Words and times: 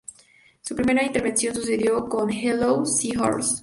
Su 0.61 0.75
primera 0.75 1.03
intervención 1.05 1.53
sucedió 1.53 2.05
con 2.09 2.31
"Hello 2.31 2.83
Seahorse! 2.87 3.59